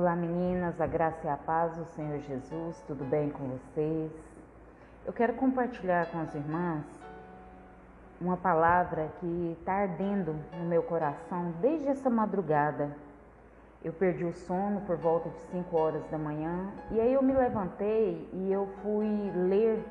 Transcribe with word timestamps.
Olá 0.00 0.16
meninas, 0.16 0.80
a 0.80 0.86
graça 0.86 1.26
e 1.26 1.28
a 1.28 1.36
paz 1.36 1.76
do 1.76 1.84
Senhor 1.84 2.20
Jesus, 2.20 2.82
tudo 2.86 3.04
bem 3.04 3.28
com 3.28 3.48
vocês? 3.48 4.10
Eu 5.04 5.12
quero 5.12 5.34
compartilhar 5.34 6.06
com 6.06 6.20
as 6.20 6.34
irmãs 6.34 6.86
uma 8.18 8.34
palavra 8.34 9.10
que 9.20 9.56
está 9.60 9.74
ardendo 9.74 10.34
no 10.58 10.64
meu 10.64 10.82
coração 10.82 11.52
desde 11.60 11.88
essa 11.88 12.08
madrugada. 12.08 12.96
Eu 13.84 13.92
perdi 13.92 14.24
o 14.24 14.32
sono 14.32 14.80
por 14.86 14.96
volta 14.96 15.28
de 15.28 15.38
5 15.50 15.76
horas 15.76 16.02
da 16.10 16.16
manhã 16.16 16.72
e 16.90 16.98
aí 16.98 17.12
eu 17.12 17.22
me 17.22 17.34
levantei 17.34 18.26
e 18.32 18.50
eu 18.50 18.68
fui 18.82 19.30
ler 19.36 19.84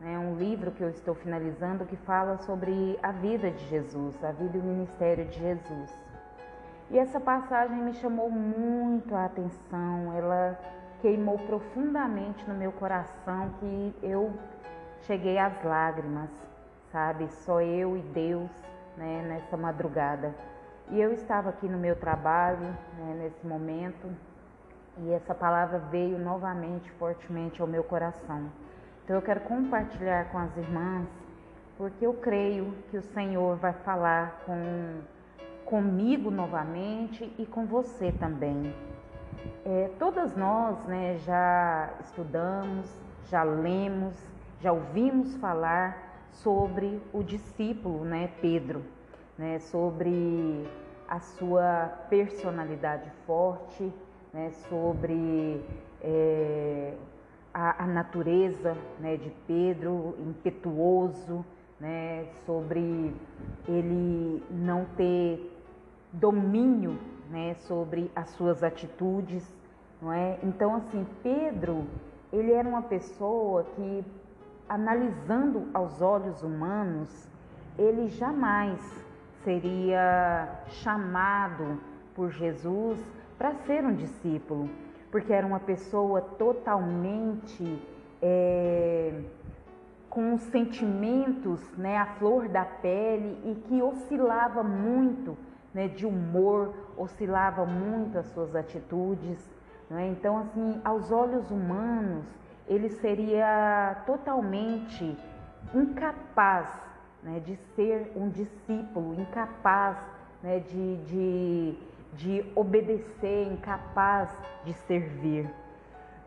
né, 0.00 0.18
um 0.18 0.34
livro 0.34 0.72
que 0.72 0.82
eu 0.82 0.90
estou 0.90 1.14
finalizando 1.14 1.86
que 1.86 1.94
fala 1.98 2.36
sobre 2.38 2.98
a 3.00 3.12
vida 3.12 3.48
de 3.48 3.64
Jesus, 3.68 4.24
a 4.24 4.32
vida 4.32 4.58
e 4.58 4.60
o 4.60 4.64
ministério 4.64 5.24
de 5.26 5.38
Jesus. 5.38 6.11
E 6.92 6.98
essa 6.98 7.18
passagem 7.18 7.78
me 7.78 7.94
chamou 7.94 8.30
muito 8.30 9.14
a 9.14 9.24
atenção, 9.24 10.12
ela 10.14 10.58
queimou 11.00 11.38
profundamente 11.38 12.46
no 12.46 12.54
meu 12.54 12.70
coração 12.70 13.48
que 13.58 13.94
eu 14.02 14.30
cheguei 15.00 15.38
às 15.38 15.64
lágrimas, 15.64 16.28
sabe? 16.90 17.28
Só 17.28 17.62
eu 17.62 17.96
e 17.96 18.02
Deus, 18.02 18.50
né, 18.98 19.24
nessa 19.26 19.56
madrugada. 19.56 20.34
E 20.90 21.00
eu 21.00 21.14
estava 21.14 21.48
aqui 21.48 21.66
no 21.66 21.78
meu 21.78 21.96
trabalho, 21.96 22.76
né, 22.98 23.14
nesse 23.22 23.46
momento, 23.46 24.14
e 24.98 25.12
essa 25.12 25.34
palavra 25.34 25.78
veio 25.78 26.18
novamente 26.18 26.90
fortemente 26.98 27.62
ao 27.62 27.66
meu 27.66 27.82
coração. 27.82 28.50
Então 29.02 29.16
eu 29.16 29.22
quero 29.22 29.40
compartilhar 29.40 30.26
com 30.30 30.36
as 30.36 30.54
irmãs, 30.58 31.08
porque 31.78 32.04
eu 32.04 32.12
creio 32.12 32.74
que 32.90 32.98
o 32.98 33.02
Senhor 33.02 33.56
vai 33.56 33.72
falar 33.72 34.42
com 34.44 35.00
comigo 35.72 36.30
novamente 36.30 37.32
e 37.38 37.46
com 37.46 37.64
você 37.64 38.12
também. 38.12 38.74
É, 39.64 39.90
todas 39.98 40.36
nós 40.36 40.84
né, 40.84 41.16
já 41.24 41.94
estudamos, 42.04 42.86
já 43.30 43.42
lemos, 43.42 44.14
já 44.60 44.70
ouvimos 44.70 45.34
falar 45.36 46.28
sobre 46.30 47.00
o 47.10 47.22
discípulo 47.22 48.04
né, 48.04 48.30
Pedro, 48.42 48.84
né, 49.38 49.60
sobre 49.60 50.68
a 51.08 51.18
sua 51.20 51.90
personalidade 52.10 53.10
forte, 53.26 53.90
né, 54.30 54.50
sobre 54.68 55.64
é, 56.02 56.92
a, 57.54 57.84
a, 57.84 57.86
natureza 57.86 58.76
né, 59.00 59.16
de 59.16 59.30
Pedro, 59.46 60.16
impetuoso, 60.18 61.42
né, 61.80 62.26
sobre 62.44 63.16
ele 63.66 64.44
não 64.50 64.84
ter 64.96 65.51
domínio 66.12 66.98
né, 67.30 67.54
sobre 67.54 68.10
as 68.14 68.28
suas 68.30 68.62
atitudes, 68.62 69.42
não 70.00 70.12
é? 70.12 70.38
Então, 70.42 70.74
assim, 70.74 71.06
Pedro, 71.22 71.86
ele 72.32 72.52
era 72.52 72.68
uma 72.68 72.82
pessoa 72.82 73.64
que, 73.76 74.04
analisando 74.68 75.68
aos 75.72 76.02
olhos 76.02 76.42
humanos, 76.42 77.28
ele 77.78 78.08
jamais 78.08 78.80
seria 79.42 80.62
chamado 80.68 81.80
por 82.14 82.30
Jesus 82.30 82.98
para 83.38 83.54
ser 83.66 83.84
um 83.84 83.94
discípulo, 83.94 84.68
porque 85.10 85.32
era 85.32 85.46
uma 85.46 85.60
pessoa 85.60 86.20
totalmente 86.20 87.82
é, 88.20 89.20
com 90.08 90.36
sentimentos 90.36 91.60
né, 91.76 91.96
à 91.96 92.06
flor 92.06 92.48
da 92.48 92.64
pele 92.64 93.38
e 93.44 93.54
que 93.66 93.82
oscilava 93.82 94.62
muito 94.62 95.36
né, 95.74 95.88
de 95.88 96.06
humor, 96.06 96.74
oscilava 96.96 97.64
muito 97.64 98.18
as 98.18 98.26
suas 98.26 98.54
atitudes. 98.54 99.38
Né? 99.88 100.08
Então, 100.08 100.38
assim, 100.38 100.80
aos 100.84 101.10
olhos 101.10 101.50
humanos, 101.50 102.24
ele 102.68 102.88
seria 102.88 104.02
totalmente 104.06 105.16
incapaz 105.74 106.68
né, 107.22 107.40
de 107.40 107.56
ser 107.74 108.12
um 108.16 108.28
discípulo, 108.28 109.20
incapaz 109.20 109.96
né, 110.42 110.58
de, 110.60 110.96
de, 111.04 111.78
de 112.14 112.52
obedecer, 112.54 113.52
incapaz 113.52 114.30
de 114.64 114.72
servir. 114.74 115.48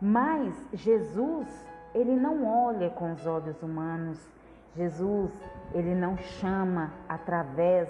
Mas 0.00 0.54
Jesus, 0.72 1.46
ele 1.94 2.14
não 2.14 2.46
olha 2.46 2.90
com 2.90 3.12
os 3.12 3.26
olhos 3.26 3.62
humanos. 3.62 4.18
Jesus, 4.74 5.32
ele 5.72 5.94
não 5.94 6.16
chama 6.18 6.92
através 7.08 7.88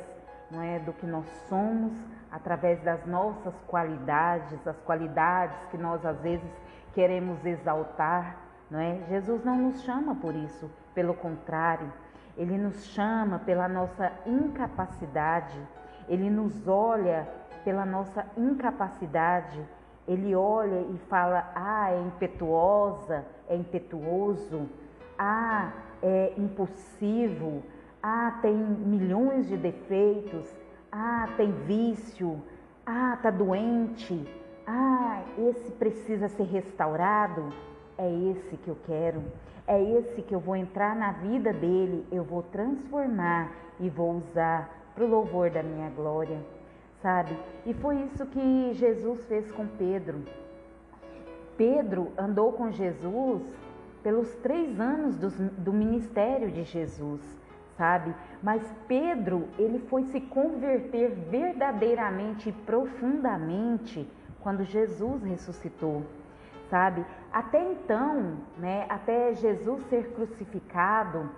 não 0.51 0.63
é, 0.63 0.79
do 0.79 0.93
que 0.93 1.07
nós 1.07 1.27
somos, 1.49 1.93
através 2.31 2.81
das 2.83 3.05
nossas 3.07 3.55
qualidades, 3.67 4.67
as 4.67 4.81
qualidades 4.81 5.57
que 5.71 5.79
nós 5.79 6.05
às 6.05 6.21
vezes 6.21 6.51
queremos 6.95 7.45
exaltar, 7.45 8.37
não 8.71 8.81
é? 8.81 9.01
Jesus 9.09 9.45
não 9.45 9.59
nos 9.59 9.83
chama 9.83 10.15
por 10.15 10.35
isso, 10.35 10.71
pelo 10.95 11.15
contrário, 11.15 11.93
ele 12.37 12.59
nos 12.59 12.85
chama 12.87 13.39
pela 13.39 13.69
nossa 13.69 14.13
incapacidade, 14.27 15.59
ele 16.09 16.29
nos 16.31 16.67
olha 16.69 17.27
pela 17.65 17.85
nossa 17.85 18.25
incapacidade, 18.37 19.61
ele 20.07 20.35
olha 20.37 20.83
e 20.83 20.99
fala: 21.09 21.51
"Ah, 21.55 21.91
é 21.91 22.01
impetuosa, 22.01 23.25
é 23.49 23.57
impetuoso, 23.57 24.69
ah, 25.19 25.73
é 26.03 26.33
impulsivo, 26.37 27.63
ah, 28.09 28.39
tem 28.41 28.55
milhões 28.55 29.49
de 29.49 29.57
defeitos. 29.57 30.55
Ah, 30.93 31.29
tem 31.37 31.51
vício. 31.67 32.41
Ah, 32.87 33.19
tá 33.21 33.33
doente. 33.33 34.25
Ah, 34.65 35.25
esse 35.37 35.73
precisa 35.73 36.29
ser 36.29 36.45
restaurado. 36.45 37.53
É 37.99 38.09
esse 38.31 38.57
que 38.59 38.69
eu 38.69 38.77
quero. 38.87 39.25
É 39.67 39.83
esse 39.83 40.23
que 40.23 40.33
eu 40.33 40.39
vou 40.39 40.55
entrar 40.55 40.95
na 40.95 41.11
vida 41.11 41.53
dele, 41.53 42.07
eu 42.13 42.23
vou 42.23 42.45
transformar 42.45 43.51
e 43.81 43.89
vou 43.89 44.19
usar 44.19 44.71
para 44.95 45.03
o 45.03 45.09
louvor 45.09 45.51
da 45.51 45.65
minha 45.65 45.91
glória, 45.91 46.39
sabe? 47.03 47.37
E 47.67 47.75
foi 47.75 47.97
isso 48.03 48.25
que 48.27 48.73
Jesus 48.75 49.25
fez 49.25 49.51
com 49.51 49.67
Pedro. 49.67 50.23
Pedro 51.57 52.13
andou 52.17 52.53
com 52.53 52.71
Jesus 52.71 53.43
pelos 54.01 54.33
três 54.37 54.79
anos 54.79 55.17
do, 55.17 55.29
do 55.59 55.73
ministério 55.73 56.53
de 56.53 56.63
Jesus 56.63 57.21
sabe? 57.77 58.15
Mas 58.43 58.63
Pedro, 58.89 59.49
ele 59.59 59.79
foi 59.89 60.05
se 60.05 60.21
converter 60.21 61.11
verdadeiramente 61.31 62.49
e 62.49 62.53
profundamente 62.53 64.09
quando 64.41 64.65
Jesus 64.65 65.23
ressuscitou, 65.23 66.03
sabe? 66.71 67.05
Até 67.33 67.63
então, 67.73 68.37
né, 68.59 68.87
até 68.89 69.35
Jesus 69.35 69.83
ser 69.89 70.13
crucificado, 70.13 71.29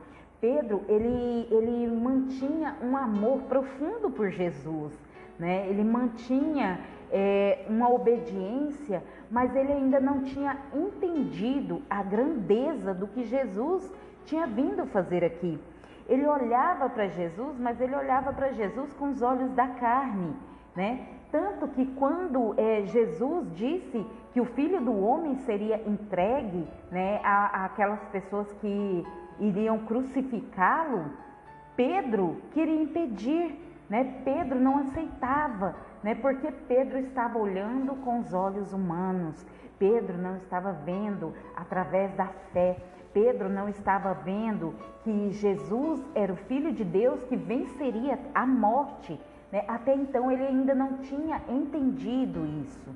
Pedro, 0.40 0.84
ele, 0.88 1.48
ele 1.50 1.86
mantinha 1.88 2.76
um 2.82 2.96
amor 2.96 3.40
profundo 3.48 4.08
por 4.08 4.30
Jesus, 4.30 4.92
né? 5.36 5.66
Ele 5.68 5.82
mantinha 5.82 6.78
é, 7.10 7.64
uma 7.68 7.90
obediência, 7.90 9.02
mas 9.30 9.54
ele 9.56 9.72
ainda 9.72 9.98
não 9.98 10.22
tinha 10.22 10.56
entendido 10.72 11.82
a 11.90 12.02
grandeza 12.02 12.94
do 12.94 13.08
que 13.08 13.24
Jesus 13.24 13.90
tinha 14.26 14.46
vindo 14.46 14.86
fazer 14.86 15.24
aqui. 15.24 15.58
Ele 16.08 16.26
olhava 16.26 16.88
para 16.88 17.08
Jesus, 17.08 17.58
mas 17.58 17.80
ele 17.80 17.94
olhava 17.94 18.32
para 18.32 18.52
Jesus 18.52 18.92
com 18.94 19.10
os 19.10 19.20
olhos 19.20 19.52
da 19.52 19.68
carne, 19.68 20.34
né? 20.74 21.06
Tanto 21.30 21.68
que 21.68 21.84
quando 21.94 22.54
é, 22.56 22.86
Jesus 22.86 23.54
disse 23.54 24.06
que 24.32 24.40
o 24.40 24.46
filho 24.46 24.80
do 24.80 24.98
homem 24.98 25.36
seria 25.36 25.76
entregue 25.86 26.66
né, 26.90 27.20
a, 27.22 27.62
a 27.62 27.64
aquelas 27.66 28.02
pessoas 28.06 28.50
que 28.54 29.04
iriam 29.38 29.78
crucificá-lo, 29.80 31.10
Pedro 31.76 32.38
queria 32.52 32.82
impedir, 32.82 33.54
né? 33.90 34.22
Pedro 34.24 34.58
não 34.58 34.78
aceitava, 34.78 35.76
né? 36.02 36.14
Porque 36.14 36.50
Pedro 36.66 36.98
estava 36.98 37.38
olhando 37.38 37.94
com 37.96 38.20
os 38.20 38.32
olhos 38.32 38.72
humanos. 38.72 39.44
Pedro 39.78 40.18
não 40.18 40.36
estava 40.36 40.72
vendo 40.72 41.34
através 41.56 42.12
da 42.14 42.26
fé. 42.52 42.76
Pedro 43.12 43.48
não 43.48 43.68
estava 43.68 44.12
vendo 44.14 44.74
que 45.02 45.32
Jesus 45.32 46.04
era 46.14 46.32
o 46.32 46.36
Filho 46.36 46.72
de 46.72 46.84
Deus 46.84 47.22
que 47.24 47.36
venceria 47.36 48.18
a 48.34 48.46
morte. 48.46 49.18
Né? 49.50 49.64
Até 49.66 49.94
então 49.94 50.30
ele 50.30 50.46
ainda 50.46 50.74
não 50.74 50.98
tinha 50.98 51.40
entendido 51.48 52.44
isso, 52.62 52.90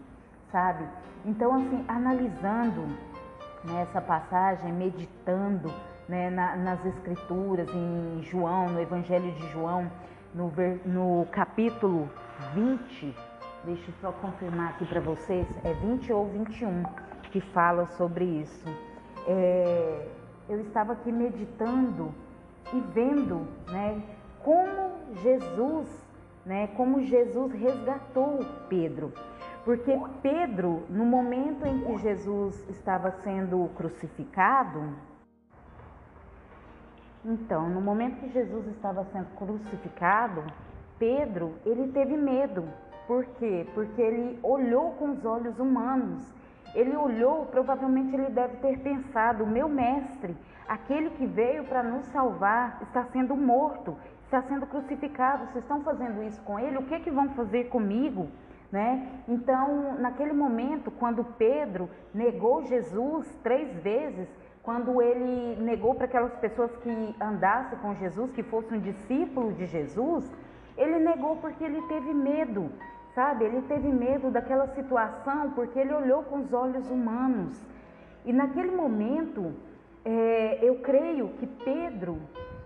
sabe? 0.50 0.84
Então, 1.24 1.54
assim, 1.54 1.84
analisando 1.88 2.82
né, 3.64 3.82
essa 3.82 4.00
passagem, 4.00 4.72
meditando 4.72 5.72
né, 6.08 6.30
na, 6.30 6.56
nas 6.56 6.84
Escrituras, 6.84 7.68
em 7.72 8.22
João, 8.22 8.68
no 8.68 8.80
Evangelho 8.80 9.32
de 9.32 9.48
João, 9.48 9.90
no, 10.34 10.52
no 10.84 11.26
capítulo 11.30 12.08
20, 12.54 13.14
deixa 13.64 13.90
eu 13.90 13.94
só 14.00 14.12
confirmar 14.12 14.70
aqui 14.70 14.84
para 14.86 15.00
vocês, 15.00 15.46
é 15.64 15.72
20 15.74 16.12
ou 16.12 16.26
21 16.28 16.82
que 17.30 17.40
fala 17.40 17.86
sobre 17.96 18.24
isso 18.24 18.92
é, 19.26 20.08
eu 20.48 20.60
estava 20.62 20.92
aqui 20.92 21.12
meditando 21.12 22.12
e 22.72 22.80
vendo 22.92 23.46
né, 23.70 24.02
como 24.42 24.92
Jesus 25.22 26.02
né, 26.44 26.66
como 26.76 27.00
Jesus 27.02 27.52
resgatou 27.52 28.40
Pedro. 28.68 29.12
Porque 29.64 29.96
Pedro, 30.20 30.82
no 30.90 31.04
momento 31.04 31.64
em 31.64 31.84
que 31.84 31.98
Jesus 31.98 32.68
estava 32.68 33.12
sendo 33.22 33.70
crucificado, 33.76 34.92
então, 37.24 37.70
no 37.70 37.80
momento 37.80 38.18
que 38.18 38.28
Jesus 38.30 38.66
estava 38.66 39.04
sendo 39.12 39.26
crucificado, 39.36 40.42
Pedro, 40.98 41.54
ele 41.64 41.88
teve 41.92 42.16
medo. 42.16 42.64
Por 43.06 43.24
quê? 43.38 43.66
Porque 43.74 44.00
ele 44.00 44.38
olhou 44.42 44.92
com 44.92 45.10
os 45.10 45.24
olhos 45.24 45.58
humanos. 45.58 46.22
Ele 46.74 46.96
olhou, 46.96 47.46
provavelmente 47.46 48.14
ele 48.14 48.30
deve 48.30 48.56
ter 48.58 48.78
pensado: 48.78 49.46
meu 49.46 49.68
mestre, 49.68 50.36
aquele 50.66 51.10
que 51.10 51.26
veio 51.26 51.64
para 51.64 51.82
nos 51.82 52.06
salvar, 52.06 52.78
está 52.82 53.04
sendo 53.04 53.36
morto, 53.36 53.96
está 54.24 54.42
sendo 54.42 54.66
crucificado. 54.66 55.46
Vocês 55.46 55.64
estão 55.64 55.82
fazendo 55.82 56.22
isso 56.22 56.40
com 56.42 56.58
ele? 56.58 56.78
O 56.78 56.84
que, 56.84 57.00
que 57.00 57.10
vão 57.10 57.28
fazer 57.30 57.64
comigo? 57.64 58.28
Né? 58.70 59.06
Então, 59.28 59.98
naquele 59.98 60.32
momento, 60.32 60.90
quando 60.90 61.22
Pedro 61.36 61.90
negou 62.14 62.64
Jesus 62.64 63.28
três 63.42 63.70
vezes, 63.82 64.26
quando 64.62 65.02
ele 65.02 65.60
negou 65.60 65.94
para 65.94 66.06
aquelas 66.06 66.34
pessoas 66.36 66.74
que 66.76 67.16
andassem 67.20 67.78
com 67.80 67.94
Jesus, 67.96 68.32
que 68.32 68.42
fossem 68.42 68.80
discípulos 68.80 69.54
de 69.58 69.66
Jesus, 69.66 70.32
ele 70.76 70.98
negou 70.98 71.36
porque 71.36 71.62
ele 71.62 71.82
teve 71.82 72.12
medo, 72.12 72.70
sabe? 73.14 73.44
Ele 73.44 73.62
teve 73.62 73.88
medo 73.88 74.30
daquela 74.30 74.66
situação 74.68 75.50
porque 75.50 75.78
ele 75.78 75.92
olhou 75.92 76.22
com 76.24 76.40
os 76.40 76.52
olhos 76.52 76.88
humanos. 76.90 77.62
E 78.24 78.32
naquele 78.32 78.70
momento, 78.70 79.52
é, 80.04 80.58
eu 80.62 80.76
creio 80.76 81.28
que 81.38 81.46
Pedro, 81.46 82.18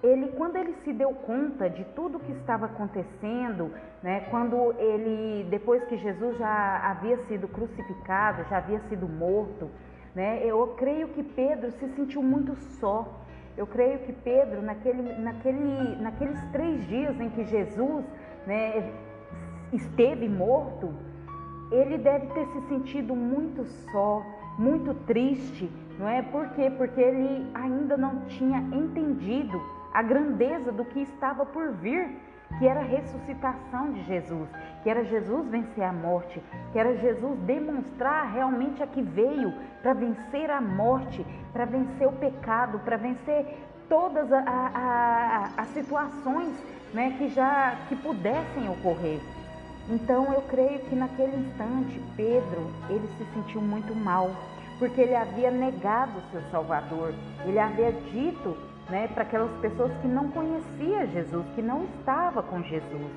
ele 0.02 0.28
quando 0.32 0.56
ele 0.56 0.74
se 0.84 0.92
deu 0.92 1.10
conta 1.10 1.68
de 1.68 1.84
tudo 1.96 2.20
que 2.20 2.32
estava 2.32 2.66
acontecendo, 2.66 3.72
né, 4.02 4.26
quando 4.30 4.74
ele, 4.78 5.44
depois 5.50 5.82
que 5.84 5.96
Jesus 5.96 6.36
já 6.38 6.80
havia 6.90 7.16
sido 7.24 7.48
crucificado, 7.48 8.44
já 8.48 8.58
havia 8.58 8.80
sido 8.88 9.08
morto, 9.08 9.70
né? 10.14 10.40
Eu 10.42 10.74
creio 10.78 11.08
que 11.08 11.22
Pedro 11.22 11.70
se 11.72 11.88
sentiu 11.88 12.22
muito 12.22 12.56
só. 12.80 13.20
Eu 13.56 13.66
creio 13.66 13.98
que 14.00 14.12
Pedro, 14.12 14.60
naquele, 14.60 15.02
naquele, 15.18 15.96
naqueles 15.96 16.38
três 16.52 16.86
dias 16.88 17.18
em 17.18 17.30
que 17.30 17.44
Jesus 17.44 18.04
né, 18.46 18.92
esteve 19.72 20.28
morto, 20.28 20.92
ele 21.70 21.98
deve 21.98 22.26
ter 22.28 22.46
se 22.46 22.60
sentido 22.68 23.14
muito 23.14 23.64
só, 23.90 24.22
muito 24.58 24.94
triste, 25.06 25.70
não 25.98 26.08
é? 26.08 26.22
Por 26.22 26.48
quê? 26.50 26.70
Porque 26.76 27.00
ele 27.00 27.50
ainda 27.54 27.96
não 27.96 28.26
tinha 28.26 28.58
entendido 28.58 29.60
a 29.92 30.02
grandeza 30.02 30.70
do 30.70 30.84
que 30.84 31.00
estava 31.00 31.46
por 31.46 31.72
vir 31.72 32.10
que 32.58 32.66
era 32.66 32.80
a 32.80 32.84
ressuscitação 32.84 33.92
de 33.92 34.02
Jesus, 34.04 34.48
que 34.82 34.90
era 34.90 35.04
Jesus 35.04 35.48
vencer 35.48 35.84
a 35.84 35.92
morte, 35.92 36.42
que 36.72 36.78
era 36.78 36.96
Jesus 36.96 37.38
demonstrar 37.40 38.32
realmente 38.32 38.82
a 38.82 38.86
que 38.86 39.02
veio 39.02 39.52
para 39.82 39.92
vencer 39.92 40.50
a 40.50 40.60
morte, 40.60 41.24
para 41.52 41.64
vencer 41.64 42.06
o 42.06 42.12
pecado, 42.12 42.78
para 42.80 42.96
vencer 42.96 43.58
todas 43.88 44.32
a, 44.32 44.38
a, 44.38 44.66
a, 44.74 45.62
as 45.62 45.68
situações 45.68 46.52
né, 46.94 47.14
que 47.18 47.28
já 47.28 47.76
que 47.88 47.96
pudessem 47.96 48.68
ocorrer. 48.68 49.20
Então 49.88 50.32
eu 50.32 50.42
creio 50.42 50.80
que 50.80 50.96
naquele 50.96 51.36
instante 51.36 52.02
Pedro 52.16 52.70
ele 52.88 53.08
se 53.18 53.24
sentiu 53.34 53.60
muito 53.60 53.94
mal, 53.94 54.30
porque 54.78 55.00
ele 55.00 55.14
havia 55.14 55.50
negado 55.50 56.20
seu 56.32 56.42
Salvador, 56.50 57.14
ele 57.44 57.58
havia 57.58 57.92
dito 57.92 58.56
né, 58.88 59.08
para 59.08 59.22
aquelas 59.22 59.50
pessoas 59.60 59.92
que 60.00 60.06
não 60.06 60.30
conhecia 60.30 61.06
Jesus, 61.06 61.44
que 61.54 61.62
não 61.62 61.84
estava 61.98 62.42
com 62.42 62.62
Jesus. 62.62 63.12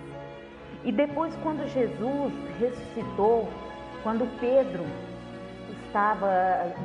E 0.83 0.91
depois 0.91 1.35
quando 1.43 1.67
Jesus 1.67 2.33
ressuscitou, 2.59 3.47
quando 4.03 4.27
Pedro 4.39 4.83
estava, 5.85 6.27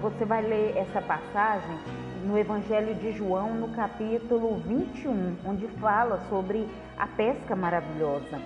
você 0.01 0.25
vai 0.25 0.43
ler 0.43 0.77
essa 0.77 1.01
passagem 1.01 1.79
no 2.25 2.39
Evangelho 2.39 2.95
de 2.95 3.13
João, 3.13 3.55
no 3.55 3.69
capítulo 3.69 4.57
21, 4.67 5.37
onde 5.47 5.69
fala 5.79 6.21
sobre 6.29 6.69
a 6.99 7.07
pesca 7.07 7.55
maravilhosa. 7.55 8.41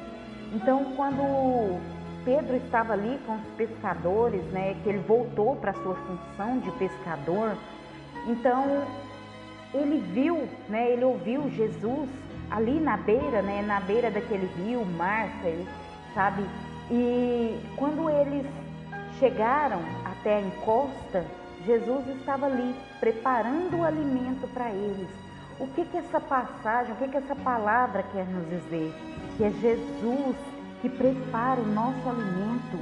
Então, 0.53 0.93
quando 0.97 1.81
Pedro 2.25 2.57
estava 2.57 2.93
ali 2.93 3.19
com 3.27 3.37
os 3.37 3.47
pescadores, 3.57 4.43
né, 4.47 4.77
que 4.83 4.89
ele 4.89 4.99
voltou 4.99 5.57
para 5.57 5.71
a 5.71 5.75
sua 5.75 5.95
função 5.95 6.59
de 6.59 6.71
pescador, 6.73 7.57
então 8.27 8.83
ele 9.75 9.99
viu, 10.13 10.49
né, 10.69 10.91
ele 10.93 11.05
ouviu 11.05 11.51
Jesus 11.51 12.09
ali 12.51 12.81
na 12.81 12.97
beira, 12.97 13.43
né, 13.43 13.63
na 13.63 13.81
beira 13.81 14.11
daquele 14.11 14.47
rio, 14.57 14.85
Marça, 14.85 15.53
sabe? 16.15 16.43
E 16.91 17.61
quando 17.77 18.09
eles 18.09 18.47
chegaram 19.19 19.81
até 20.05 20.37
a 20.37 20.41
encosta, 20.41 21.27
Jesus 21.67 22.09
estava 22.09 22.47
ali 22.47 22.75
preparando 22.99 23.79
o 23.79 23.85
alimento 23.85 24.49
para 24.55 24.71
eles. 24.71 25.09
O 25.61 25.67
que 25.67 25.85
que 25.85 25.99
essa 25.99 26.21
passagem, 26.21 26.93
o 26.93 26.97
que 26.97 27.09
que 27.09 27.17
essa 27.17 27.35
palavra 27.35 28.03
quer 28.13 28.27
nos 28.27 28.49
dizer? 28.49 28.95
Que 29.37 29.45
é 29.45 29.51
Jesus 29.51 30.37
que 30.81 30.89
prepara 30.89 31.61
o 31.61 31.67
nosso 31.67 32.09
alimento, 32.09 32.79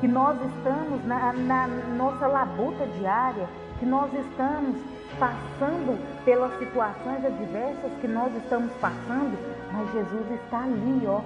que 0.00 0.08
nós 0.08 0.36
estamos 0.42 1.04
na, 1.04 1.32
na 1.34 1.66
nossa 1.66 2.26
labuta 2.26 2.86
diária, 2.98 3.46
que 3.78 3.84
nós 3.84 4.10
estamos 4.14 4.76
passando 5.18 5.98
pelas 6.24 6.58
situações 6.58 7.24
adversas 7.24 7.92
que 8.00 8.08
nós 8.08 8.34
estamos 8.36 8.72
passando, 8.80 9.38
mas 9.72 9.92
Jesus 9.92 10.30
está 10.42 10.62
ali, 10.62 11.06
ó. 11.06 11.20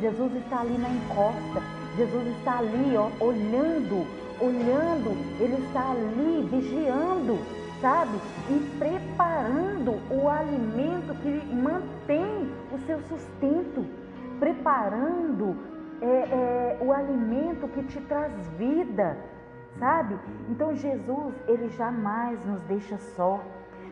Jesus 0.00 0.34
está 0.36 0.60
ali 0.60 0.76
na 0.78 0.88
encosta. 0.88 1.62
Jesus 1.96 2.26
está 2.38 2.58
ali, 2.58 2.96
ó, 2.96 3.10
olhando, 3.24 4.06
olhando. 4.40 5.10
Ele 5.40 5.64
está 5.66 5.90
ali 5.90 6.48
vigiando, 6.50 7.38
sabe? 7.80 8.18
E 8.50 8.78
preparando 8.78 10.00
o 10.10 10.28
alimento 10.28 11.14
que 11.22 11.54
mantém 11.54 12.50
o 12.72 12.78
seu 12.86 13.00
sustento, 13.02 13.86
preparando 14.40 15.56
é, 16.00 16.06
é, 16.06 16.78
o 16.80 16.92
alimento 16.92 17.68
que 17.68 17.82
te 17.84 18.00
traz 18.02 18.32
vida 18.58 19.16
sabe? 19.78 20.18
Então 20.48 20.74
Jesus, 20.74 21.34
ele 21.46 21.68
jamais 21.70 22.44
nos 22.44 22.60
deixa 22.62 22.96
só. 23.16 23.40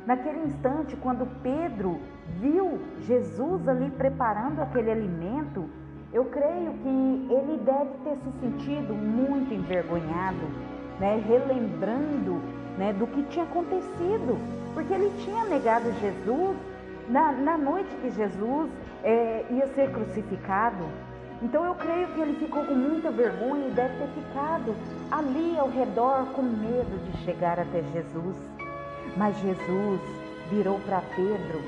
Naquele 0.06 0.40
instante, 0.40 0.96
quando 0.96 1.26
Pedro 1.42 2.00
viu 2.40 2.80
Jesus 3.00 3.68
ali 3.68 3.90
preparando 3.90 4.60
aquele 4.60 4.90
alimento, 4.90 5.68
eu 6.12 6.24
creio 6.26 6.72
que 6.74 7.28
ele 7.30 7.60
deve 7.64 7.90
ter 8.04 8.16
se 8.16 8.40
sentido 8.40 8.94
muito 8.94 9.54
envergonhado, 9.54 10.46
né? 10.98 11.22
relembrando 11.26 12.40
né, 12.76 12.92
do 12.92 13.06
que 13.06 13.22
tinha 13.24 13.44
acontecido, 13.44 14.38
porque 14.74 14.92
ele 14.92 15.10
tinha 15.18 15.44
negado 15.44 15.90
Jesus 16.00 16.56
na, 17.08 17.32
na 17.32 17.56
noite 17.56 17.94
que 17.96 18.10
Jesus 18.10 18.70
é, 19.02 19.46
ia 19.50 19.66
ser 19.68 19.90
crucificado. 19.92 20.84
Então 21.42 21.64
eu 21.64 21.74
creio 21.74 22.06
que 22.08 22.20
ele 22.20 22.38
ficou 22.38 22.64
com 22.64 22.74
muita 22.74 23.10
vergonha 23.10 23.66
e 23.66 23.72
deve 23.72 23.94
ter 23.98 24.08
ficado 24.20 24.76
ali 25.10 25.58
ao 25.58 25.68
redor 25.68 26.26
com 26.34 26.42
medo 26.42 27.04
de 27.04 27.24
chegar 27.24 27.58
até 27.58 27.82
Jesus. 27.92 28.36
Mas 29.16 29.36
Jesus 29.40 30.00
virou 30.48 30.78
para 30.86 31.02
Pedro, 31.16 31.60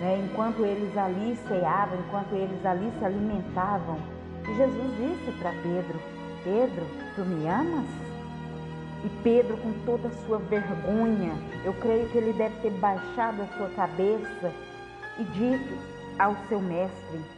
né, 0.00 0.18
enquanto 0.24 0.64
eles 0.64 0.96
ali 0.96 1.36
ceavam, 1.46 1.98
enquanto 1.98 2.32
eles 2.32 2.64
ali 2.64 2.90
se 2.98 3.04
alimentavam. 3.04 3.98
E 4.48 4.54
Jesus 4.54 4.96
disse 4.96 5.38
para 5.38 5.52
Pedro: 5.62 6.00
Pedro, 6.42 6.86
tu 7.14 7.20
me 7.22 7.46
amas? 7.46 7.86
E 9.04 9.08
Pedro, 9.22 9.58
com 9.58 9.72
toda 9.84 10.08
a 10.08 10.26
sua 10.26 10.38
vergonha, 10.38 11.34
eu 11.64 11.74
creio 11.74 12.08
que 12.08 12.16
ele 12.16 12.32
deve 12.32 12.56
ter 12.62 12.70
baixado 12.70 13.42
a 13.42 13.56
sua 13.58 13.68
cabeça 13.76 14.52
e 15.18 15.24
dito 15.24 15.78
ao 16.18 16.34
seu 16.48 16.60
mestre: 16.60 17.37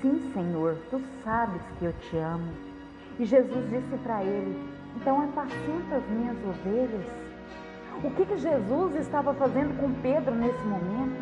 Sim, 0.00 0.30
Senhor, 0.32 0.76
tu 0.90 1.02
sabes 1.24 1.60
que 1.76 1.86
eu 1.86 1.92
te 1.92 2.16
amo. 2.18 2.52
E 3.18 3.24
Jesus 3.24 3.68
disse 3.68 3.96
para 4.04 4.22
ele: 4.22 4.56
Então 4.94 5.20
apacenta 5.22 5.96
as 5.96 6.08
minhas 6.08 6.36
ovelhas. 6.46 7.04
O 8.04 8.10
que, 8.12 8.24
que 8.24 8.36
Jesus 8.36 8.94
estava 8.94 9.34
fazendo 9.34 9.76
com 9.80 9.92
Pedro 10.00 10.32
nesse 10.36 10.64
momento? 10.64 11.18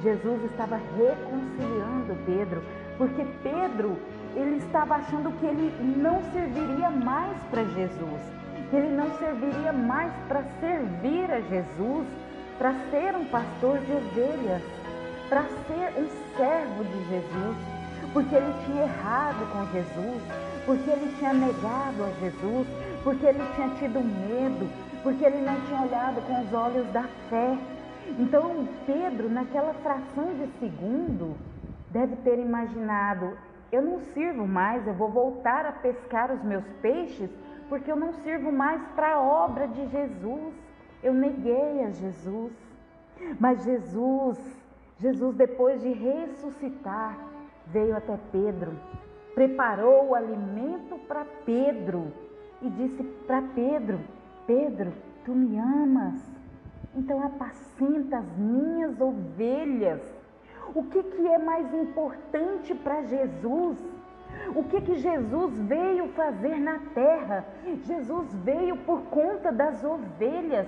Jesus 0.00 0.44
estava 0.44 0.76
reconciliando 0.76 2.14
Pedro, 2.24 2.62
porque 2.96 3.26
Pedro 3.42 3.96
ele 4.36 4.58
estava 4.58 4.94
achando 4.94 5.32
que 5.40 5.46
ele 5.46 5.72
não 6.00 6.22
serviria 6.30 6.90
mais 6.90 7.36
para 7.50 7.64
Jesus, 7.64 8.22
que 8.70 8.76
ele 8.76 8.94
não 8.94 9.10
serviria 9.18 9.72
mais 9.72 10.12
para 10.28 10.44
servir 10.60 11.28
a 11.32 11.40
Jesus, 11.40 12.06
para 12.58 12.74
ser 12.92 13.16
um 13.16 13.24
pastor 13.24 13.78
de 13.80 13.92
ovelhas, 13.92 14.62
para 15.28 15.42
ser 15.66 16.00
um 16.00 16.06
servo 16.36 16.84
de 16.84 17.08
Jesus 17.08 17.73
porque 18.14 18.32
ele 18.32 18.54
tinha 18.64 18.84
errado 18.84 19.44
com 19.52 19.66
Jesus, 19.72 20.22
porque 20.64 20.88
ele 20.88 21.14
tinha 21.18 21.32
negado 21.34 22.04
a 22.04 22.10
Jesus, 22.20 22.68
porque 23.02 23.26
ele 23.26 23.42
tinha 23.56 23.68
tido 23.70 24.00
medo, 24.00 24.70
porque 25.02 25.24
ele 25.24 25.40
não 25.44 25.60
tinha 25.62 25.82
olhado 25.82 26.22
com 26.24 26.40
os 26.40 26.52
olhos 26.54 26.86
da 26.92 27.02
fé. 27.28 27.58
Então 28.16 28.68
Pedro, 28.86 29.28
naquela 29.28 29.74
fração 29.74 30.32
de 30.34 30.46
segundo, 30.60 31.36
deve 31.90 32.14
ter 32.16 32.38
imaginado: 32.38 33.36
eu 33.72 33.82
não 33.82 33.98
sirvo 33.98 34.46
mais, 34.46 34.86
eu 34.86 34.94
vou 34.94 35.10
voltar 35.10 35.66
a 35.66 35.72
pescar 35.72 36.30
os 36.30 36.42
meus 36.44 36.64
peixes, 36.80 37.28
porque 37.68 37.90
eu 37.90 37.96
não 37.96 38.12
sirvo 38.12 38.52
mais 38.52 38.80
para 38.94 39.14
a 39.14 39.20
obra 39.20 39.66
de 39.66 39.88
Jesus. 39.88 40.54
Eu 41.02 41.12
neguei 41.12 41.84
a 41.84 41.90
Jesus. 41.90 42.52
Mas 43.40 43.64
Jesus, 43.64 44.38
Jesus, 44.98 45.34
depois 45.36 45.82
de 45.82 45.92
ressuscitar, 45.92 47.33
veio 47.66 47.96
até 47.96 48.18
Pedro, 48.30 48.72
preparou 49.34 50.08
o 50.10 50.14
alimento 50.14 50.98
para 51.08 51.24
Pedro 51.44 52.12
e 52.62 52.70
disse 52.70 53.02
para 53.26 53.42
Pedro: 53.54 54.00
Pedro, 54.46 54.92
tu 55.24 55.32
me 55.32 55.58
amas, 55.58 56.20
então 56.94 57.24
apacenta 57.24 58.18
as 58.18 58.36
minhas 58.36 59.00
ovelhas. 59.00 60.00
O 60.74 60.84
que, 60.84 61.02
que 61.02 61.28
é 61.28 61.38
mais 61.38 61.72
importante 61.74 62.74
para 62.74 63.02
Jesus? 63.02 63.78
O 64.54 64.64
que, 64.64 64.80
que 64.80 64.94
Jesus 64.96 65.58
veio 65.58 66.08
fazer 66.08 66.58
na 66.58 66.78
terra? 66.94 67.44
Jesus 67.84 68.34
veio 68.36 68.76
por 68.78 69.02
conta 69.02 69.52
das 69.52 69.84
ovelhas. 69.84 70.66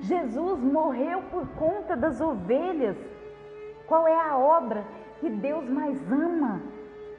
Jesus 0.00 0.60
morreu 0.60 1.22
por 1.30 1.46
conta 1.50 1.96
das 1.96 2.20
ovelhas. 2.20 2.96
Qual 3.86 4.06
é 4.06 4.14
a 4.14 4.36
obra 4.36 4.84
que 5.20 5.28
Deus 5.28 5.68
mais 5.68 6.00
ama? 6.10 6.60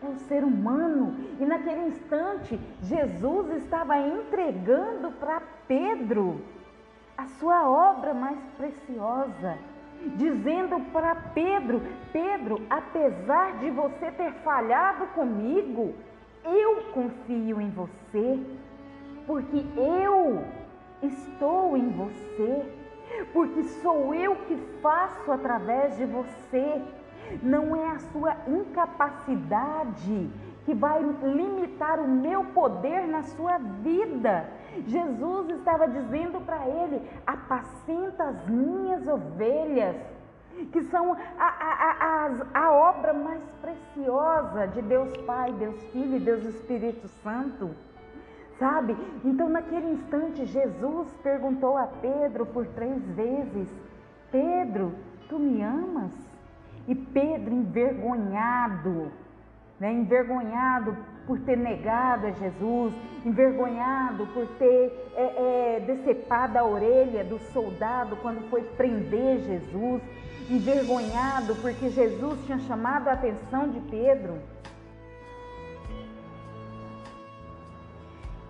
É 0.02 0.08
o 0.08 0.18
ser 0.20 0.44
humano. 0.44 1.16
E 1.40 1.46
naquele 1.46 1.88
instante, 1.88 2.60
Jesus 2.84 3.50
estava 3.64 3.98
entregando 3.98 5.12
para 5.12 5.42
Pedro 5.68 6.42
a 7.18 7.28
sua 7.28 7.70
obra 7.70 8.14
mais 8.14 8.40
preciosa, 8.58 9.58
dizendo 10.16 10.80
para 10.92 11.16
Pedro: 11.34 11.82
Pedro, 12.14 12.62
apesar 12.70 13.58
de 13.58 13.70
você 13.70 14.10
ter 14.12 14.32
falhado 14.36 15.06
comigo, 15.08 15.94
eu 16.46 16.84
confio 16.94 17.60
em 17.60 17.70
você, 17.72 18.40
porque 19.28 19.66
eu 19.76 20.46
estou 21.04 21.76
em 21.76 21.90
você, 21.90 22.66
porque 23.34 23.64
sou 23.64 24.16
eu 24.16 24.36
que 24.48 24.56
faço 24.82 25.30
através 25.32 25.98
de 25.98 26.06
você. 26.06 26.82
Não 27.42 27.76
é 27.76 27.92
a 27.92 28.00
sua 28.00 28.36
incapacidade 28.48 30.30
que 30.66 30.74
vai 30.74 31.02
limitar 31.02 32.00
o 32.00 32.08
meu 32.08 32.44
poder 32.46 33.08
na 33.08 33.24
sua 33.24 33.58
vida. 33.58 34.48
Jesus 34.86 35.50
estava 35.50 35.88
dizendo 35.88 36.40
para 36.46 36.68
ele: 36.68 37.02
apacenta 37.26 38.26
as 38.26 38.48
minhas 38.48 39.08
ovelhas, 39.08 39.96
que 40.72 40.84
são 40.84 41.14
a, 41.40 41.46
a, 41.48 42.28
a, 42.54 42.66
a, 42.66 42.72
obra 42.72 43.14
mais 43.14 43.42
preciosa 43.62 44.68
de 44.68 44.82
Deus 44.84 45.16
Pai, 45.26 45.52
Deus 45.54 45.82
Filho 45.86 46.18
e 46.18 46.20
Deus 46.20 46.44
Espírito 46.44 47.08
Santo. 47.24 47.72
Sabe? 48.60 48.96
Então, 49.24 49.50
naquele 49.50 49.90
instante, 49.94 50.46
Jesus 50.46 51.08
perguntou 51.24 51.78
a 51.78 51.88
Pedro 51.88 52.46
por 52.46 52.68
três 52.68 53.02
vezes: 53.12 53.70
Pedro, 54.32 54.94
tu 55.30 55.40
me 55.40 55.64
amas? 55.64 56.12
E 56.88 56.96
Pedro, 56.96 57.54
envergonhado, 57.54 59.12
né, 59.80 59.94
envergonhado 59.94 60.98
por 61.26 61.40
ter 61.42 61.56
negado 61.56 62.26
a 62.26 62.32
Jesus, 62.32 62.94
envergonhado 63.24 64.26
por 64.28 64.48
ter 64.58 65.12
é, 65.16 65.76
é, 65.78 65.80
decepado 65.82 66.58
a 66.58 66.64
orelha 66.64 67.24
do 67.24 67.38
soldado 67.54 68.16
quando 68.18 68.50
foi 68.50 68.64
prender 68.64 69.40
Jesus, 69.42 70.02
envergonhado 70.50 71.56
porque 71.58 71.90
Jesus 71.90 72.44
tinha 72.46 72.58
chamado 72.60 73.08
a 73.08 73.14
atenção 73.14 73.70
de 73.70 73.80
Pedro. 73.82 74.40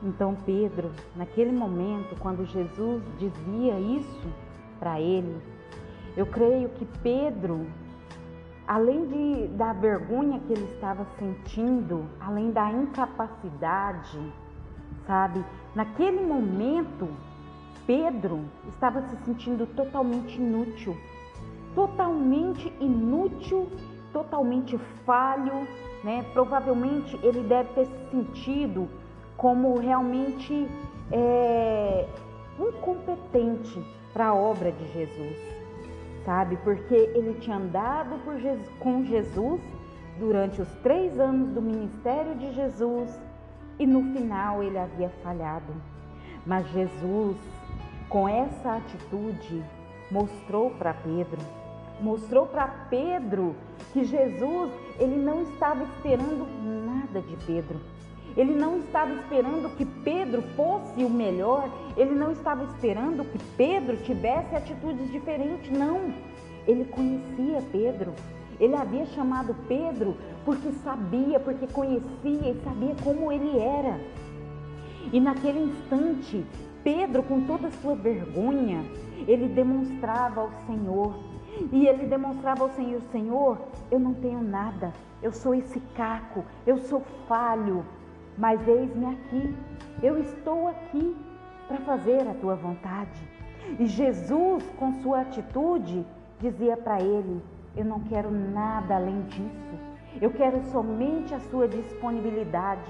Então 0.02 0.34
Pedro, 0.46 0.92
naquele 1.16 1.52
momento, 1.52 2.16
quando 2.20 2.46
Jesus 2.46 3.04
dizia 3.18 3.78
isso 3.78 4.28
para 4.80 5.02
ele, 5.02 5.42
eu 6.16 6.26
creio 6.26 6.70
que 6.70 6.86
Pedro 7.04 7.68
além 8.70 9.08
de, 9.08 9.48
da 9.58 9.74
vergonha 9.74 10.40
que 10.42 10.54
ele 10.54 10.72
estava 10.76 11.04
sentindo, 11.18 12.06
além 12.20 12.52
da 12.52 12.72
incapacidade, 12.72 14.20
sabe? 15.08 15.44
Naquele 15.74 16.24
momento, 16.24 17.08
Pedro 17.88 18.42
estava 18.68 19.02
se 19.10 19.18
sentindo 19.26 19.66
totalmente 19.76 20.40
inútil, 20.40 20.96
totalmente 21.74 22.72
inútil, 22.80 23.68
totalmente 24.14 24.78
falho, 25.04 25.68
né? 26.04 26.24
Provavelmente 26.32 27.20
ele 27.24 27.42
deve 27.42 27.70
ter 27.70 27.88
se 27.88 28.12
sentido 28.12 28.88
como 29.36 29.80
realmente 29.80 30.70
é, 31.12 32.08
incompetente 32.60 33.84
para 34.14 34.28
a 34.28 34.36
obra 34.36 34.72
de 34.72 34.88
Jesus 34.94 35.59
sabe? 36.30 36.58
Porque 36.58 36.94
ele 36.94 37.40
tinha 37.40 37.58
andado 37.58 38.20
Jesus, 38.40 38.70
com 38.80 39.04
Jesus 39.04 39.60
durante 40.20 40.62
os 40.62 40.70
três 40.84 41.20
anos 41.20 41.50
do 41.56 41.60
ministério 41.60 42.36
de 42.36 42.54
Jesus 42.54 43.20
e 43.80 43.88
no 43.88 44.14
final 44.14 44.62
ele 44.62 44.78
havia 44.78 45.10
falhado. 45.24 45.74
Mas 46.46 46.68
Jesus, 46.68 47.36
com 48.08 48.30
essa 48.30 48.76
atitude, 48.76 49.64
mostrou 50.12 50.70
para 50.70 50.94
Pedro, 50.94 51.40
mostrou 52.00 52.46
para 52.46 52.68
Pedro 52.92 53.56
que 53.92 54.04
Jesus, 54.04 54.72
ele 55.00 55.18
não 55.18 55.42
estava 55.42 55.84
esperando 55.84 56.46
nada 56.86 57.22
de 57.22 57.36
Pedro. 57.44 57.80
Ele 58.38 58.54
não 58.54 58.80
estava 58.80 59.14
esperando 59.14 59.76
que 59.76 59.86
Pedro 59.86 60.42
fosse 60.56 61.04
o 61.04 61.10
melhor, 61.10 61.70
ele 61.98 62.14
não 62.14 62.32
estava 62.32 62.64
esperando 62.64 63.26
que 63.26 63.40
Pedro 63.58 63.98
tivesse 63.98 64.56
atitudes 64.56 65.12
diferentes, 65.12 65.70
não. 65.70 66.14
Ele 66.68 66.86
conhecia 66.86 67.62
Pedro. 67.72 68.14
Ele 68.60 68.76
havia 68.76 69.06
chamado 69.08 69.56
Pedro 69.68 70.16
porque 70.46 70.72
sabia, 70.84 71.40
porque 71.40 71.68
conhecia 71.68 72.52
e 72.52 72.62
sabia 72.64 72.96
como 73.04 73.32
ele 73.32 73.58
era. 73.58 74.00
E 75.12 75.20
naquele 75.20 75.60
instante, 75.60 76.46
Pedro, 76.84 77.24
com 77.24 77.42
toda 77.42 77.68
a 77.68 77.72
sua 77.72 77.96
vergonha, 77.96 78.84
ele 79.28 79.48
demonstrava 79.48 80.42
ao 80.42 80.52
Senhor. 80.68 81.16
E 81.72 81.88
ele 81.88 82.06
demonstrava 82.06 82.64
ao 82.64 82.70
Senhor: 82.72 83.02
Senhor, 83.12 83.58
eu 83.92 84.00
não 84.00 84.14
tenho 84.14 84.42
nada, 84.42 84.94
eu 85.22 85.32
sou 85.32 85.54
esse 85.54 85.80
caco, 85.96 86.44
eu 86.66 86.78
sou 86.78 87.02
falho, 87.28 87.86
mas 88.40 88.66
eis-me 88.66 89.06
aqui, 89.06 89.54
eu 90.02 90.18
estou 90.18 90.70
aqui 90.70 91.16
para 91.68 91.78
fazer 91.80 92.26
a 92.26 92.34
tua 92.36 92.56
vontade. 92.56 93.20
E 93.78 93.86
Jesus, 93.86 94.64
com 94.80 94.94
sua 95.02 95.22
atitude, 95.22 96.06
dizia 96.40 96.78
para 96.78 97.02
ele: 97.02 97.44
Eu 97.76 97.84
não 97.84 98.00
quero 98.00 98.32
nada 98.32 98.96
além 98.96 99.22
disso, 99.24 99.78
eu 100.22 100.32
quero 100.32 100.64
somente 100.72 101.36
a 101.36 101.40
sua 101.42 101.68
disponibilidade. 101.68 102.90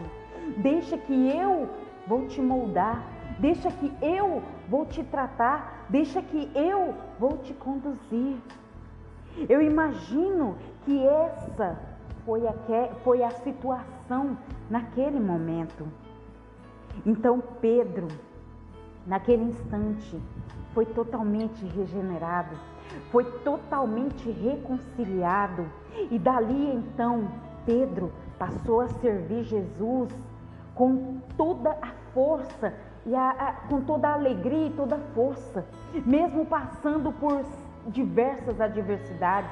Deixa 0.58 0.98
que 0.98 1.30
eu 1.36 1.68
vou 2.06 2.28
te 2.28 2.40
moldar, 2.42 3.04
deixa 3.40 3.72
que 3.72 3.92
eu 4.04 4.44
vou 4.70 4.86
te 4.86 5.04
tratar, 5.04 5.88
deixa 5.90 6.22
que 6.22 6.50
eu 6.54 6.94
vou 7.20 7.40
te 7.40 7.56
conduzir. 7.56 8.38
Eu 9.50 9.62
imagino 9.64 10.58
que 10.86 11.04
essa 11.06 11.78
foi 12.26 12.48
a, 12.48 12.54
foi 13.04 13.24
a 13.24 13.32
situação 13.32 14.38
naquele 14.70 15.20
momento. 15.20 15.88
Então 17.06 17.42
Pedro, 17.62 18.08
naquele 19.06 19.44
instante, 19.44 20.20
foi 20.74 20.86
totalmente 20.86 21.66
regenerado, 21.66 22.56
foi 23.12 23.24
totalmente 23.42 24.30
reconciliado 24.30 25.66
e 26.12 26.18
dali 26.18 26.74
então 26.74 27.28
Pedro 27.66 28.12
passou 28.38 28.82
a 28.82 28.88
servir 28.88 29.44
Jesus 29.44 30.10
com 30.76 31.20
toda 31.36 31.72
a 31.82 31.92
força 32.14 32.74
e 33.06 33.16
a, 33.16 33.30
a, 33.30 33.54
com 33.68 33.82
toda 33.82 34.08
a 34.08 34.14
alegria 34.14 34.68
e 34.68 34.72
toda 34.72 34.96
a 34.96 35.00
força, 35.14 35.66
mesmo 36.06 36.46
passando 36.46 37.12
por 37.12 37.44
diversas 37.88 38.60
adversidades, 38.62 39.50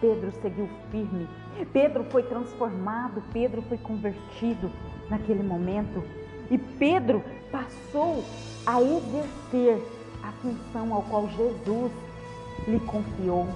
Pedro 0.00 0.32
seguiu 0.40 0.68
firme. 0.90 1.28
Pedro 1.72 2.04
foi 2.04 2.22
transformado, 2.22 3.22
Pedro 3.32 3.62
foi 3.62 3.78
convertido 3.78 4.70
naquele 5.08 5.42
momento. 5.42 6.02
E 6.50 6.56
Pedro 6.56 7.22
passou 7.50 8.24
a 8.66 8.80
exercer 8.80 9.82
a 10.22 10.32
função 10.32 10.94
ao 10.94 11.02
qual 11.02 11.28
Jesus 11.28 11.92
lhe 12.66 12.80
confiou. 12.80 13.46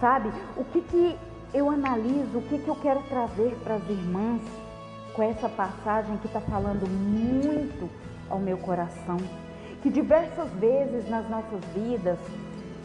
Sabe? 0.00 0.30
O 0.56 0.64
que, 0.64 0.80
que 0.80 1.16
eu 1.52 1.68
analiso, 1.68 2.38
o 2.38 2.42
que, 2.42 2.58
que 2.58 2.68
eu 2.68 2.76
quero 2.76 3.02
trazer 3.02 3.54
para 3.62 3.74
as 3.74 3.88
irmãs 3.88 4.40
com 5.14 5.22
essa 5.22 5.48
passagem 5.48 6.16
que 6.18 6.26
está 6.26 6.40
falando 6.40 6.88
muito 6.88 7.88
ao 8.28 8.38
meu 8.38 8.56
coração? 8.58 9.18
Que 9.82 9.90
diversas 9.90 10.50
vezes 10.52 11.08
nas 11.08 11.28
nossas 11.28 11.62
vidas 11.74 12.18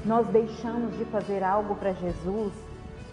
nós 0.06 0.28
deixamos 0.28 0.98
de 0.98 1.06
fazer 1.06 1.44
algo 1.44 1.76
para 1.76 1.94
Jesus 1.94 2.54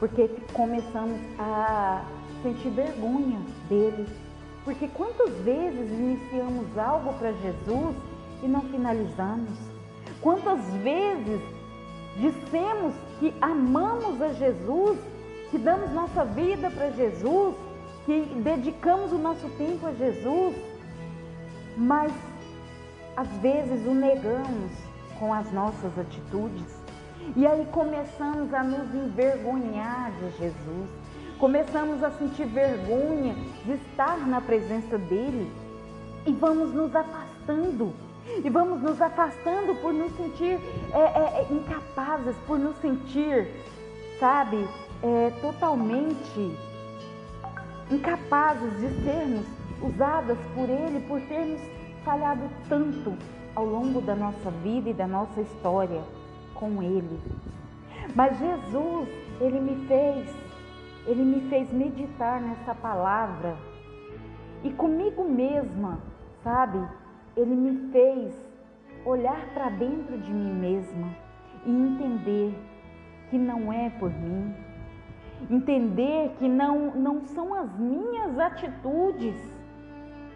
porque 0.03 0.29
começamos 0.53 1.21
a 1.39 2.05
sentir 2.43 2.71
vergonha 2.71 3.39
dele. 3.69 4.05
Porque 4.65 4.89
quantas 4.89 5.33
vezes 5.45 5.93
iniciamos 5.93 6.77
algo 6.77 7.13
para 7.21 7.31
Jesus 7.35 7.95
e 8.43 8.49
não 8.49 8.63
finalizamos? 8.63 9.57
Quantas 10.21 10.59
vezes 10.83 11.41
dissemos 12.17 12.97
que 13.21 13.33
amamos 13.41 14.21
a 14.21 14.33
Jesus, 14.33 14.99
que 15.53 15.59
damos 15.59 15.93
nossa 15.93 16.25
vida 16.25 16.69
para 16.69 16.91
Jesus, 16.91 17.55
que 18.05 18.23
dedicamos 18.43 19.13
o 19.13 19.19
nosso 19.19 19.49
tempo 19.51 19.87
a 19.87 19.93
Jesus, 19.93 20.57
mas 21.77 22.13
às 23.17 23.29
vezes 23.37 23.87
o 23.87 23.95
negamos 23.95 24.73
com 25.21 25.33
as 25.33 25.53
nossas 25.53 25.97
atitudes. 25.97 26.82
E 27.37 27.47
aí 27.47 27.67
começamos 27.73 28.53
a 28.53 28.63
nos 28.63 28.95
envergonhar 28.95 30.11
de 30.13 30.37
Jesus, 30.39 30.91
começamos 31.39 32.03
a 32.03 32.11
sentir 32.11 32.45
vergonha 32.47 33.35
de 33.65 33.73
estar 33.73 34.19
na 34.27 34.41
presença 34.41 34.99
dele. 34.99 35.51
E 36.27 36.33
vamos 36.33 36.75
nos 36.75 36.95
afastando. 36.95 37.93
E 38.45 38.51
vamos 38.51 38.83
nos 38.83 39.01
afastando 39.01 39.75
por 39.81 39.93
nos 39.95 40.13
sentir 40.17 40.59
é, 40.93 40.99
é, 40.99 41.41
é 41.41 41.53
incapazes, 41.53 42.37
por 42.47 42.59
nos 42.59 42.77
sentir, 42.79 43.49
sabe, 44.21 44.69
é, 45.03 45.33
totalmente 45.41 46.57
incapazes 47.91 48.73
de 48.79 49.05
sermos 49.05 49.47
usadas 49.81 50.39
por 50.55 50.69
Ele, 50.69 51.05
por 51.09 51.21
termos 51.23 51.61
falhado 52.05 52.49
tanto 52.69 53.15
ao 53.55 53.65
longo 53.65 54.01
da 54.01 54.15
nossa 54.15 54.51
vida 54.63 54.91
e 54.91 54.95
da 54.95 55.07
nossa 55.07 55.41
história 55.41 56.03
com 56.63 56.81
Ele. 56.81 57.21
Mas 58.15 58.39
Jesus, 58.39 59.09
Ele 59.41 59.59
me 59.59 59.85
fez, 59.89 60.33
Ele 61.09 61.25
me 61.25 61.41
fez 61.49 61.73
meditar 61.73 62.41
nessa 62.41 62.73
palavra 62.73 63.57
e 64.63 64.71
comigo 64.71 65.25
mesma, 65.25 65.99
sabe? 66.45 66.79
Ele 67.37 67.57
me 67.57 67.91
fez 67.91 68.33
olhar 69.05 69.45
para 69.53 69.71
dentro 69.71 70.17
de 70.19 70.33
mim 70.33 70.53
mesma 70.53 71.09
e 71.67 71.71
entender 71.71 72.55
que 73.29 73.37
não 73.37 73.73
é 73.73 73.91
por 73.91 74.11
mim, 74.11 74.55
entender 75.51 76.33
que 76.39 76.49
não, 76.49 76.93
não 76.95 77.27
são 77.27 77.55
as 77.55 77.77
minhas 77.77 78.39
atitudes, 78.39 79.35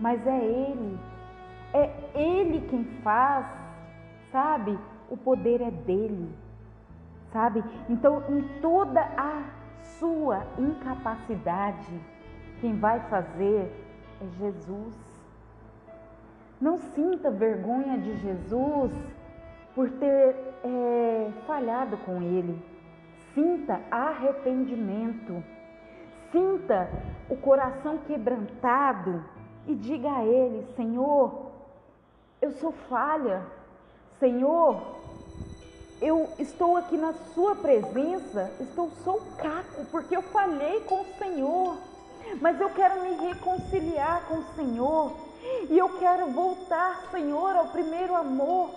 mas 0.00 0.26
é 0.26 0.44
Ele, 0.44 0.98
é 1.72 1.90
Ele 2.16 2.66
quem 2.68 2.82
faz, 3.04 3.46
sabe? 4.32 4.76
O 5.10 5.16
poder 5.16 5.60
é 5.60 5.70
dele, 5.70 6.28
sabe? 7.32 7.62
Então, 7.88 8.22
em 8.28 8.42
toda 8.60 9.00
a 9.00 9.42
sua 9.98 10.44
incapacidade, 10.58 12.00
quem 12.60 12.78
vai 12.78 13.00
fazer 13.08 13.70
é 14.20 14.26
Jesus. 14.38 14.94
Não 16.60 16.78
sinta 16.78 17.30
vergonha 17.30 17.98
de 17.98 18.16
Jesus 18.16 18.92
por 19.74 19.90
ter 19.90 20.34
é, 20.64 21.30
falhado 21.46 21.96
com 21.98 22.22
Ele. 22.22 22.60
Sinta 23.34 23.80
arrependimento. 23.90 25.42
Sinta 26.32 26.88
o 27.28 27.36
coração 27.36 27.98
quebrantado 27.98 29.22
e 29.66 29.74
diga 29.74 30.10
a 30.10 30.24
Ele: 30.24 30.66
Senhor, 30.74 31.50
eu 32.40 32.50
sou 32.52 32.72
falha. 32.72 33.42
Senhor, 34.18 34.96
eu 36.00 36.28
estou 36.38 36.76
aqui 36.76 36.96
na 36.96 37.12
Sua 37.34 37.54
presença, 37.54 38.50
estou 38.60 38.90
caco 39.36 39.84
porque 39.90 40.16
eu 40.16 40.22
falhei 40.22 40.80
com 40.80 41.02
o 41.02 41.06
Senhor, 41.18 41.76
mas 42.40 42.60
eu 42.60 42.70
quero 42.70 43.02
me 43.02 43.14
reconciliar 43.28 44.26
com 44.26 44.36
o 44.36 44.44
Senhor 44.54 45.12
e 45.68 45.78
eu 45.78 45.98
quero 45.98 46.30
voltar, 46.32 47.08
Senhor, 47.10 47.56
ao 47.56 47.66
primeiro 47.68 48.14
amor. 48.14 48.70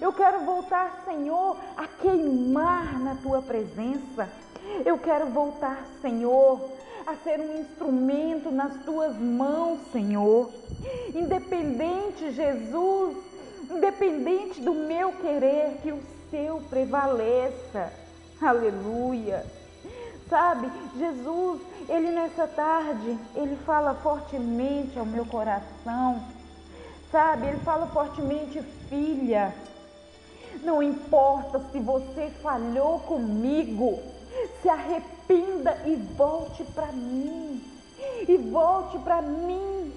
Eu 0.00 0.12
quero 0.12 0.40
voltar, 0.40 1.02
Senhor, 1.04 1.58
a 1.76 1.86
queimar 1.86 2.98
na 3.00 3.14
tua 3.16 3.42
presença. 3.42 4.28
Eu 4.84 4.98
quero 4.98 5.26
voltar, 5.26 5.84
Senhor, 6.00 6.60
a 7.06 7.14
ser 7.16 7.40
um 7.40 7.60
instrumento 7.60 8.50
nas 8.50 8.82
tuas 8.84 9.16
mãos, 9.16 9.80
Senhor. 9.92 10.50
Independente, 11.14 12.32
Jesus, 12.32 13.16
independente 13.70 14.60
do 14.60 14.74
meu 14.74 15.12
querer, 15.12 15.78
que 15.82 15.92
o 15.92 16.00
seu 16.30 16.60
prevaleça. 16.68 17.92
Aleluia. 18.40 19.44
Sabe, 20.28 20.70
Jesus, 20.96 21.60
ele 21.88 22.10
nessa 22.10 22.46
tarde, 22.46 23.18
ele 23.34 23.56
fala 23.64 23.94
fortemente 23.94 24.98
ao 24.98 25.04
meu 25.04 25.26
coração. 25.26 26.24
Sabe, 27.10 27.46
ele 27.48 27.58
fala 27.58 27.86
fortemente, 27.88 28.60
filha. 28.88 29.54
Não 30.62 30.82
importa 30.82 31.60
se 31.70 31.78
você 31.78 32.30
falhou 32.42 33.00
comigo, 33.00 34.00
se 34.62 34.68
arrependa 34.68 35.76
e 35.84 35.94
volte 36.16 36.64
para 36.74 36.90
mim. 36.92 37.62
E 38.26 38.36
volte 38.36 38.98
para 38.98 39.20
mim. 39.22 39.92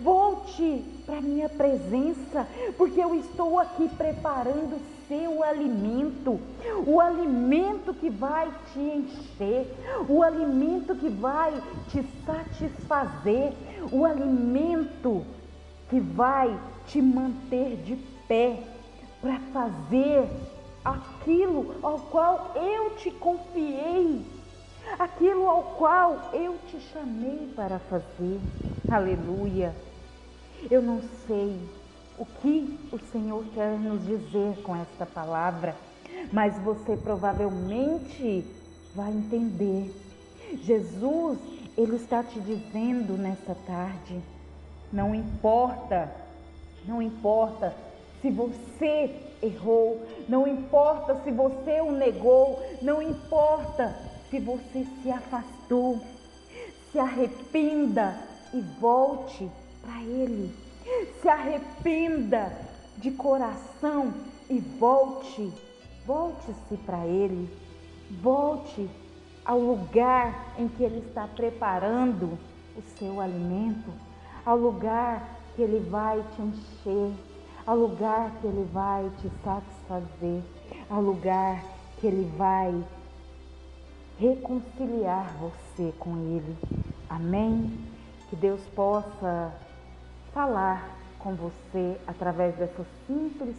Volte 0.00 0.84
para 1.12 1.20
minha 1.20 1.46
presença, 1.46 2.48
porque 2.78 2.98
eu 2.98 3.14
estou 3.14 3.58
aqui 3.58 3.86
preparando 3.98 4.80
seu 5.06 5.42
alimento, 5.44 6.40
o 6.86 6.98
alimento 7.02 7.92
que 7.92 8.08
vai 8.08 8.50
te 8.72 8.80
encher, 8.80 9.76
o 10.08 10.22
alimento 10.22 10.94
que 10.94 11.10
vai 11.10 11.52
te 11.90 12.02
satisfazer, 12.24 13.52
o 13.92 14.06
alimento 14.06 15.22
que 15.90 16.00
vai 16.00 16.58
te 16.86 17.02
manter 17.02 17.76
de 17.84 17.96
pé 18.26 18.62
para 19.20 19.38
fazer 19.52 20.26
aquilo 20.82 21.74
ao 21.82 21.98
qual 21.98 22.52
eu 22.56 22.96
te 22.96 23.10
confiei, 23.10 24.24
aquilo 24.98 25.46
ao 25.46 25.62
qual 25.76 26.30
eu 26.32 26.56
te 26.68 26.80
chamei 26.90 27.52
para 27.54 27.78
fazer. 27.80 28.40
Aleluia. 28.88 29.74
Eu 30.70 30.80
não 30.80 31.00
sei 31.26 31.58
o 32.18 32.24
que 32.24 32.78
o 32.92 32.98
Senhor 33.10 33.44
quer 33.54 33.78
nos 33.78 34.04
dizer 34.06 34.62
com 34.62 34.76
esta 34.76 35.04
palavra, 35.04 35.74
mas 36.32 36.56
você 36.58 36.96
provavelmente 36.96 38.44
vai 38.94 39.10
entender. 39.10 39.92
Jesus, 40.62 41.38
ele 41.76 41.96
está 41.96 42.22
te 42.22 42.38
dizendo 42.40 43.16
nesta 43.18 43.56
tarde, 43.66 44.20
não 44.92 45.14
importa, 45.14 46.10
não 46.86 47.02
importa 47.02 47.74
se 48.20 48.30
você 48.30 49.10
errou, 49.42 50.06
não 50.28 50.46
importa 50.46 51.20
se 51.24 51.32
você 51.32 51.80
o 51.80 51.90
negou, 51.90 52.62
não 52.80 53.02
importa 53.02 53.96
se 54.30 54.38
você 54.38 54.86
se 55.02 55.10
afastou. 55.10 56.00
Se 56.92 56.98
arrependa 56.98 58.14
e 58.52 58.60
volte 58.78 59.50
para 59.82 60.02
Ele. 60.02 60.54
Se 61.20 61.28
arrependa 61.28 62.56
de 62.96 63.10
coração 63.10 64.12
e 64.48 64.58
volte. 64.58 65.52
Volte-se 66.06 66.76
para 66.78 67.06
Ele. 67.06 67.48
Volte 68.22 68.88
ao 69.44 69.58
lugar 69.58 70.54
em 70.58 70.68
que 70.68 70.82
Ele 70.82 70.98
está 71.06 71.26
preparando 71.26 72.38
o 72.76 72.82
seu 72.98 73.20
alimento, 73.20 73.90
ao 74.44 74.56
lugar 74.56 75.38
que 75.54 75.62
Ele 75.62 75.80
vai 75.90 76.22
te 76.34 76.42
encher, 76.42 77.12
ao 77.66 77.76
lugar 77.76 78.30
que 78.40 78.46
Ele 78.46 78.68
vai 78.72 79.10
te 79.20 79.30
satisfazer, 79.44 80.42
ao 80.88 81.00
lugar 81.00 81.62
que 82.00 82.06
Ele 82.06 82.30
vai 82.36 82.74
reconciliar 84.18 85.34
você 85.38 85.92
com 85.98 86.16
Ele. 86.16 86.56
Amém? 87.08 87.78
Que 88.30 88.36
Deus 88.36 88.60
possa 88.74 89.52
falar 90.32 90.88
com 91.18 91.34
você 91.34 91.96
através 92.06 92.54
dessas 92.56 92.86
simples 93.06 93.56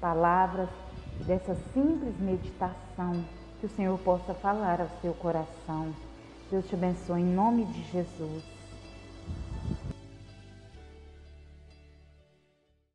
palavras, 0.00 0.68
dessa 1.26 1.54
simples 1.72 2.18
meditação. 2.18 3.24
Que 3.60 3.66
o 3.66 3.70
Senhor 3.70 3.98
possa 4.00 4.34
falar 4.34 4.80
ao 4.80 4.88
seu 5.00 5.14
coração. 5.14 5.94
Deus 6.50 6.66
te 6.66 6.74
abençoe 6.74 7.22
em 7.22 7.34
nome 7.34 7.64
de 7.64 7.82
Jesus. 7.90 8.53